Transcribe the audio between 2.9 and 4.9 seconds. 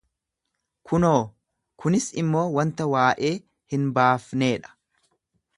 waa'ee hin baafnee dha;